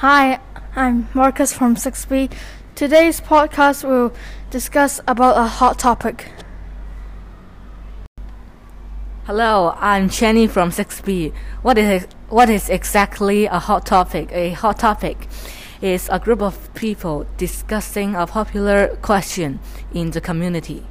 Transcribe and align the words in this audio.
Hi, 0.00 0.40
I'm 0.74 1.08
Marcus 1.14 1.54
from 1.54 1.74
6B. 1.74 2.30
Today's 2.74 3.18
podcast 3.18 3.82
will 3.82 4.12
discuss 4.50 5.00
about 5.08 5.38
a 5.38 5.46
hot 5.46 5.78
topic. 5.78 6.30
Hello, 9.24 9.74
I'm 9.78 10.10
Jenny 10.10 10.48
from 10.48 10.68
6B. 10.68 11.32
What 11.62 11.78
is 11.78 12.06
what 12.28 12.50
is 12.50 12.68
exactly 12.68 13.46
a 13.46 13.58
hot 13.58 13.86
topic? 13.86 14.28
A 14.32 14.50
hot 14.50 14.80
topic 14.80 15.28
is 15.80 16.10
a 16.12 16.18
group 16.18 16.42
of 16.42 16.74
people 16.74 17.26
discussing 17.38 18.14
a 18.14 18.26
popular 18.26 18.98
question 19.00 19.60
in 19.94 20.10
the 20.10 20.20
community. 20.20 20.84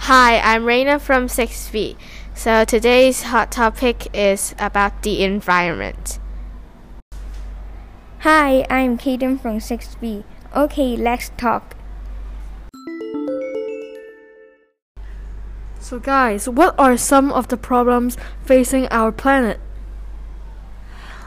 Hi, 0.00 0.40
I'm 0.40 0.64
Raina 0.64 1.00
from 1.00 1.28
6B. 1.28 1.96
So 2.34 2.66
today's 2.66 3.22
hot 3.22 3.50
topic 3.50 4.14
is 4.14 4.54
about 4.58 5.02
the 5.04 5.24
environment. 5.24 6.19
Hi, 8.22 8.66
I'm 8.68 8.98
Kaden 8.98 9.40
from 9.40 9.60
6B. 9.60 10.24
Okay, 10.54 10.94
let's 10.94 11.30
talk. 11.38 11.74
So, 15.78 15.98
guys, 15.98 16.46
what 16.46 16.74
are 16.78 16.98
some 16.98 17.32
of 17.32 17.48
the 17.48 17.56
problems 17.56 18.18
facing 18.44 18.88
our 18.88 19.10
planet? 19.10 19.58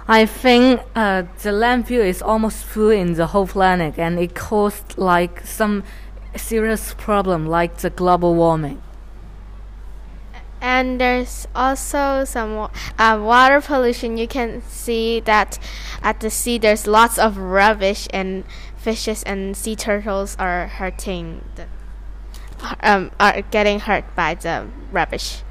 I 0.08 0.28
think 0.28 0.82
uh, 0.96 1.24
the 1.42 1.50
landfill 1.50 2.06
is 2.06 2.22
almost 2.22 2.64
full 2.64 2.92
in 2.92 3.16
the 3.16 3.26
whole 3.26 3.48
planet, 3.48 3.98
and 3.98 4.20
it 4.20 4.36
caused 4.36 4.96
like 4.96 5.48
some 5.48 5.82
serious 6.36 6.94
problem 6.94 7.48
like 7.48 7.78
the 7.78 7.90
global 7.90 8.36
warming. 8.36 8.84
And 10.64 11.02
there's 11.02 11.46
also 11.54 12.24
some 12.24 12.70
uh, 12.98 13.20
water 13.22 13.60
pollution. 13.60 14.16
You 14.16 14.30
can 14.30 14.62
see 14.62 15.20
that 15.20 15.60
at 16.02 16.22
the 16.22 16.30
sea 16.30 16.58
there's 16.58 16.88
lots 16.88 17.20
of 17.20 17.38
rubbish, 17.38 18.08
and 18.14 18.46
fishes 18.78 19.24
and 19.24 19.58
sea 19.58 19.76
turtles 19.76 20.38
are 20.40 20.68
hurting. 20.68 21.44
The, 21.56 21.66
um, 22.80 23.12
are 23.20 23.42
getting 23.42 23.82
hurt 23.82 24.06
by 24.16 24.36
the 24.36 24.68
rubbish. 24.90 25.44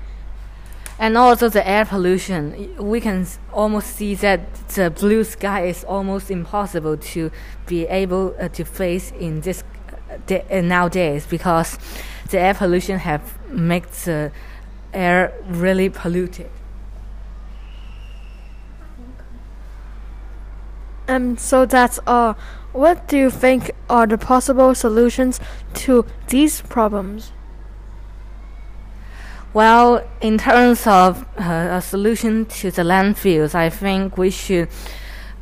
And 0.99 1.19
also 1.19 1.51
the 1.51 1.67
air 1.69 1.85
pollution. 1.85 2.75
We 2.79 2.99
can 2.99 3.27
almost 3.53 3.95
see 3.95 4.15
that 4.15 4.55
the 4.69 4.89
blue 4.91 5.25
sky 5.25 5.67
is 5.67 5.85
almost 5.85 6.31
impossible 6.31 6.97
to 6.97 7.31
be 7.67 7.85
able 7.85 8.35
uh, 8.41 8.49
to 8.49 8.65
face 8.65 9.11
in 9.11 9.43
this 9.43 9.63
uh, 10.31 10.61
nowadays 10.63 11.27
because 11.27 11.79
the 12.31 12.39
air 12.39 12.55
pollution 12.55 12.99
have 12.99 13.39
made 13.51 13.85
the 14.05 14.33
air 14.93 15.33
really 15.47 15.89
polluted. 15.89 16.51
And 21.09 21.39
so 21.39 21.67
that's 21.67 21.99
all. 22.07 22.37
What 22.73 23.07
do 23.09 23.19
you 23.19 23.31
think 23.31 23.73
are 23.91 24.07
the 24.07 24.17
possible 24.17 24.75
solutions 24.75 25.41
to 25.75 26.07
these 26.29 26.63
problems? 26.63 27.33
Well, 29.53 30.09
in 30.23 30.39
terms 30.39 30.87
of 30.87 31.27
uh, 31.39 31.69
a 31.71 31.83
solution 31.83 32.47
to 32.47 32.71
the 32.71 32.83
landfills, 32.83 33.55
I 33.55 33.69
think 33.69 34.17
we 34.17 34.31
should 34.31 34.69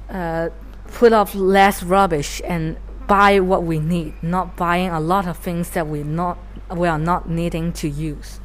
uh, 0.09 0.48
put 0.89 1.12
off 1.12 1.37
less 1.37 1.84
rubbish 1.84 2.43
and 2.45 2.77
buy 3.06 3.39
what 3.39 3.62
we 3.62 3.78
need, 3.78 4.15
not 4.23 4.56
buying 4.56 4.91
a 4.91 4.98
lot 4.98 5.28
of 5.28 5.37
things 5.37 5.71
that 5.71 5.87
we 5.87 6.03
not 6.03 6.39
we 6.75 6.89
are 6.89 6.98
not 6.98 7.28
needing 7.28 7.73
to 7.75 7.89
use. 7.89 8.39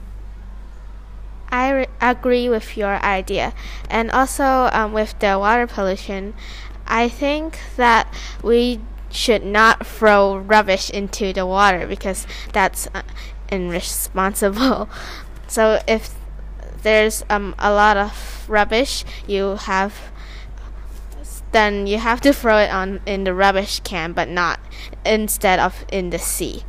Agree 2.01 2.47
with 2.49 2.77
your 2.77 2.95
idea, 3.03 3.53
and 3.89 4.11
also 4.11 4.69
um, 4.71 4.93
with 4.93 5.17
the 5.19 5.37
water 5.39 5.67
pollution. 5.67 6.33
I 6.87 7.09
think 7.09 7.59
that 7.77 8.13
we 8.43 8.79
should 9.09 9.43
not 9.43 9.85
throw 9.85 10.37
rubbish 10.37 10.89
into 10.89 11.33
the 11.33 11.45
water 11.45 11.87
because 11.87 12.27
that's 12.53 12.87
uh, 12.93 13.03
irresponsible. 13.49 14.89
So 15.47 15.79
if 15.87 16.15
there's 16.81 17.23
um, 17.29 17.53
a 17.59 17.71
lot 17.71 17.97
of 17.97 18.45
rubbish, 18.49 19.05
you 19.27 19.57
have 19.57 20.11
then 21.51 21.87
you 21.87 21.99
have 21.99 22.19
to 22.21 22.33
throw 22.33 22.57
it 22.57 22.69
on 22.69 22.99
in 23.05 23.23
the 23.23 23.33
rubbish 23.33 23.79
can, 23.81 24.11
but 24.11 24.27
not 24.27 24.59
instead 25.05 25.59
of 25.59 25.85
in 25.91 26.09
the 26.09 26.19
sea. 26.19 26.63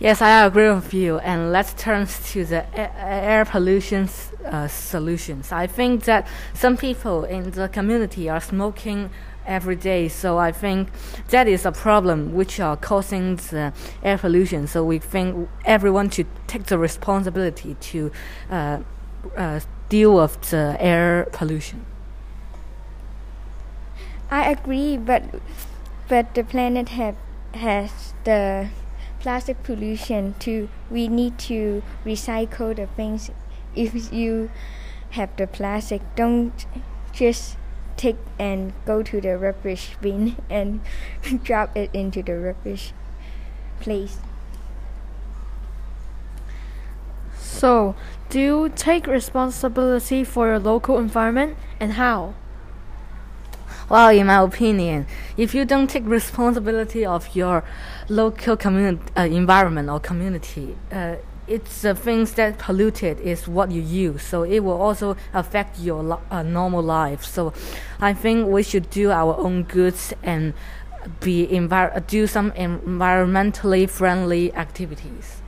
Yes, 0.00 0.20
I 0.20 0.44
agree 0.44 0.70
with 0.70 0.92
you. 0.92 1.18
And 1.18 1.52
let's 1.52 1.72
turn 1.74 2.06
to 2.06 2.44
the 2.44 2.64
air 2.76 3.44
pollution 3.44 4.08
uh, 4.44 4.66
solutions. 4.66 5.52
I 5.52 5.66
think 5.66 6.04
that 6.04 6.26
some 6.52 6.76
people 6.76 7.24
in 7.24 7.52
the 7.52 7.68
community 7.68 8.28
are 8.28 8.40
smoking 8.40 9.10
every 9.46 9.76
day, 9.76 10.08
so 10.08 10.38
I 10.38 10.52
think 10.52 10.88
that 11.28 11.46
is 11.46 11.64
a 11.64 11.72
problem 11.72 12.34
which 12.34 12.58
are 12.58 12.76
causing 12.76 13.36
the 13.36 13.72
air 14.02 14.18
pollution. 14.18 14.66
So 14.66 14.84
we 14.84 14.98
think 14.98 15.48
everyone 15.64 16.10
should 16.10 16.26
take 16.46 16.64
the 16.64 16.78
responsibility 16.78 17.76
to 17.78 18.10
uh, 18.50 18.78
uh, 19.36 19.60
deal 19.88 20.16
with 20.16 20.50
the 20.50 20.76
air 20.80 21.28
pollution. 21.30 21.84
I 24.30 24.50
agree, 24.50 24.96
but 24.96 25.22
but 26.08 26.34
the 26.34 26.42
planet 26.42 26.88
have 26.88 27.16
has 27.52 28.14
the 28.24 28.68
plastic 29.24 29.62
pollution 29.62 30.34
too. 30.38 30.68
We 30.90 31.08
need 31.08 31.38
to 31.48 31.82
recycle 32.04 32.76
the 32.76 32.86
things. 32.86 33.30
If 33.74 34.12
you 34.12 34.50
have 35.16 35.34
the 35.38 35.46
plastic, 35.46 36.02
don't 36.14 36.52
just 37.10 37.56
take 37.96 38.18
and 38.38 38.74
go 38.84 39.02
to 39.02 39.22
the 39.22 39.38
rubbish 39.38 39.96
bin 40.02 40.36
and 40.50 40.82
drop 41.42 41.74
it 41.74 41.88
into 41.94 42.22
the 42.22 42.36
rubbish 42.38 42.92
place. 43.80 44.18
So, 47.38 47.96
do 48.28 48.38
you 48.38 48.72
take 48.76 49.06
responsibility 49.06 50.22
for 50.22 50.48
your 50.48 50.58
local 50.58 50.98
environment 50.98 51.56
and 51.80 51.94
how? 51.94 52.34
Well, 53.88 54.08
in 54.08 54.26
my 54.26 54.40
opinion, 54.40 55.06
if 55.36 55.54
you 55.54 55.66
don't 55.66 55.90
take 55.90 56.06
responsibility 56.06 57.04
of 57.04 57.36
your 57.36 57.64
local 58.08 58.56
community, 58.56 59.02
uh, 59.14 59.22
environment 59.22 59.90
or 59.90 60.00
community, 60.00 60.74
uh, 60.90 61.16
it's 61.46 61.82
the 61.82 61.94
things 61.94 62.32
that 62.34 62.58
polluted 62.58 63.20
is 63.20 63.46
what 63.46 63.70
you 63.70 63.82
use, 63.82 64.22
so 64.22 64.42
it 64.44 64.60
will 64.60 64.80
also 64.80 65.16
affect 65.34 65.78
your 65.78 66.18
uh, 66.30 66.42
normal 66.42 66.82
life. 66.82 67.22
So, 67.24 67.52
I 68.00 68.14
think 68.14 68.48
we 68.48 68.62
should 68.62 68.88
do 68.88 69.10
our 69.10 69.36
own 69.36 69.64
goods 69.64 70.14
and 70.22 70.54
be 71.20 71.46
envir- 71.46 72.06
do 72.06 72.26
some 72.26 72.52
environmentally 72.52 73.88
friendly 73.90 74.54
activities. 74.54 75.43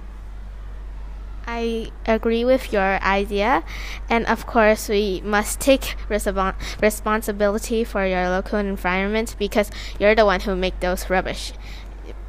I 1.57 1.91
agree 2.05 2.45
with 2.45 2.71
your 2.71 3.03
idea, 3.03 3.65
and 4.11 4.27
of 4.27 4.45
course, 4.45 4.91
we 4.91 5.23
must 5.25 5.59
take 5.59 5.97
responsibility 6.11 7.83
for 7.83 8.05
your 8.05 8.29
local 8.29 8.59
environment 8.59 9.35
because 9.39 9.71
you're 9.99 10.15
the 10.15 10.27
one 10.27 10.41
who 10.41 10.55
make 10.55 10.81
those 10.81 11.09
rubbish. 11.09 11.55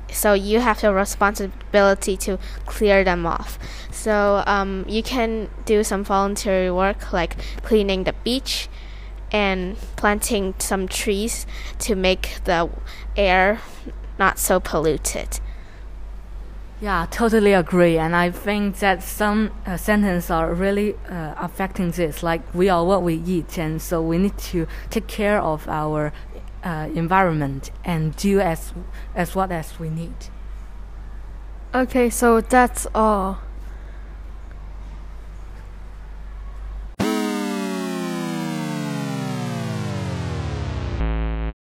So 0.10 0.32
you 0.32 0.62
have 0.62 0.80
the 0.80 0.94
responsibility 0.94 2.16
to 2.16 2.40
clear 2.66 3.04
them 3.04 3.26
off. 3.26 3.60
So 3.92 4.44
um, 4.48 4.86
you 4.88 5.04
can 5.04 5.50
do 5.66 5.84
some 5.84 6.06
voluntary 6.06 6.72
work 6.72 7.12
like 7.12 7.36
cleaning 7.64 8.06
the 8.06 8.14
beach 8.24 8.70
and 9.30 9.76
planting 9.98 10.56
some 10.58 10.88
trees 10.88 11.46
to 11.80 11.96
make 11.96 12.40
the 12.46 12.70
air 13.18 13.59
not 14.18 14.40
so 14.40 14.62
polluted. 14.62 15.42
Yeah, 16.80 17.08
totally 17.10 17.54
agree. 17.54 17.98
And 17.98 18.16
I 18.16 18.30
think 18.30 18.78
that 18.80 19.02
some 19.02 19.52
uh, 19.66 19.78
sentences 19.78 20.29
are 20.29 20.53
really 20.53 20.94
uh, 21.09 21.34
affecting 21.38 21.90
this. 21.91 22.22
Like 22.22 22.41
we 22.53 22.70
are 22.70 22.85
what 22.85 23.02
we 23.02 23.16
eat, 23.16 23.58
and 23.58 23.82
so 23.82 24.02
we 24.02 24.20
need 24.20 24.38
to 24.38 24.68
take 24.91 25.08
care 25.08 25.41
of 25.41 25.68
our 25.68 26.14
uh, 26.64 26.90
environment 26.94 27.72
and 27.84 28.16
do 28.16 28.40
as 28.40 28.74
as 29.16 29.34
what 29.34 29.52
as 29.52 29.79
we 29.79 29.90
need. 29.90 30.16
Okay, 31.74 32.12
so 32.12 32.41
that's 32.41 32.85
all. 32.94 33.40